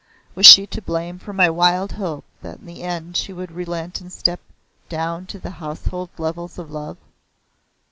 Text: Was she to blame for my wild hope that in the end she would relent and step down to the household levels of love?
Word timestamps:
Was 0.33 0.47
she 0.47 0.65
to 0.65 0.81
blame 0.81 1.19
for 1.19 1.31
my 1.31 1.47
wild 1.47 1.91
hope 1.91 2.23
that 2.41 2.57
in 2.57 2.65
the 2.65 2.81
end 2.81 3.15
she 3.15 3.31
would 3.31 3.51
relent 3.51 4.01
and 4.01 4.11
step 4.11 4.39
down 4.89 5.27
to 5.27 5.37
the 5.37 5.51
household 5.51 6.09
levels 6.17 6.57
of 6.57 6.71
love? 6.71 6.97